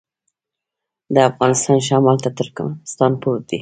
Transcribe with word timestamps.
د 1.13 1.15
افغانستان 1.29 1.77
شمال 1.87 2.17
ته 2.23 2.29
ترکمنستان 2.39 3.11
پروت 3.21 3.43
دی 3.49 3.57